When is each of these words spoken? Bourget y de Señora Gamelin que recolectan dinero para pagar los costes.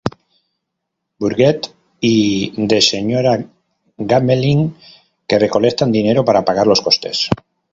Bourget 1.19 1.69
y 1.99 2.53
de 2.65 2.81
Señora 2.81 3.33
Gamelin 3.97 4.75
que 5.27 5.37
recolectan 5.37 5.91
dinero 5.91 6.25
para 6.25 6.43
pagar 6.43 6.65
los 6.65 6.81
costes. 6.81 7.29